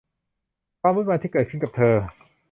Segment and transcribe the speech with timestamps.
[0.81, 1.95] ความวุ่นวายที่เกิดขึ้นกับเธอ